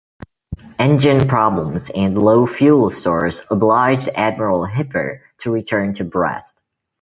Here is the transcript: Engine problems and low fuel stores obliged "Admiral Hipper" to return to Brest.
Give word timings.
Engine 0.79 1.27
problems 1.27 1.91
and 1.93 2.17
low 2.19 2.47
fuel 2.47 2.89
stores 2.89 3.43
obliged 3.51 4.07
"Admiral 4.15 4.65
Hipper" 4.65 5.19
to 5.41 5.51
return 5.53 5.93
to 5.93 6.03
Brest. 6.03 6.59